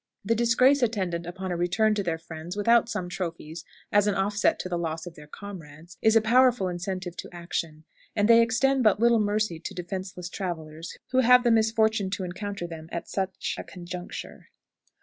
The 0.25 0.33
disgrace 0.33 0.81
attendant 0.81 1.27
upon 1.27 1.51
a 1.51 1.55
return 1.55 1.93
to 1.93 2.01
their 2.01 2.17
friends 2.17 2.57
without 2.57 2.89
some 2.89 3.07
trophies 3.07 3.63
as 3.91 4.07
an 4.07 4.15
offset 4.15 4.57
to 4.61 4.67
the 4.67 4.75
loss 4.79 5.05
of 5.05 5.13
their 5.13 5.27
comrades 5.27 5.99
is 6.01 6.15
a 6.15 6.21
powerful 6.21 6.69
incentive 6.69 7.15
to 7.17 7.29
action, 7.31 7.83
and 8.15 8.27
they 8.27 8.41
extend 8.41 8.83
but 8.83 8.99
little 8.99 9.19
mercy 9.19 9.59
to 9.59 9.75
defenseless 9.75 10.27
travelers 10.27 10.97
who 11.11 11.19
have 11.19 11.43
the 11.43 11.51
misfortune 11.51 12.09
to 12.09 12.23
encounter 12.23 12.65
them 12.65 12.89
at 12.91 13.07
such 13.07 13.53
a 13.59 13.63
conjuncture. 13.63 14.49